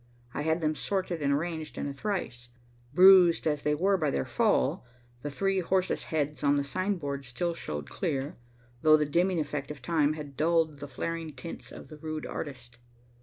[0.33, 2.49] I had them sorted and arranged in a trice.
[2.91, 4.83] Bruised as they were by their fall,
[5.21, 8.35] the three horses' heads on the sign board still showed clear,
[8.81, 12.79] though the dimming effect of time had dulled the flaring tints of the rude artist.